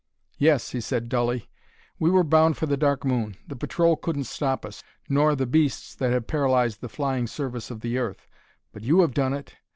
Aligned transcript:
"Yes," 0.39 0.71
he 0.71 0.81
said 0.81 1.09
dully, 1.09 1.47
"we 1.99 2.09
were 2.09 2.23
bound 2.23 2.57
for 2.57 2.65
the 2.65 2.75
Dark 2.75 3.05
Moon. 3.05 3.37
The 3.45 3.55
Patrol 3.55 3.95
couldn't 3.97 4.23
stop 4.23 4.65
us, 4.65 4.81
nor 5.07 5.35
the 5.35 5.45
beasts 5.45 5.93
that 5.93 6.11
have 6.11 6.25
paralyzed 6.25 6.81
the 6.81 6.89
flying 6.89 7.27
service 7.27 7.69
of 7.69 7.81
the 7.81 7.99
earth; 7.99 8.25
but 8.73 8.81
you 8.81 9.01
have 9.01 9.13
done 9.13 9.35
it. 9.35 9.57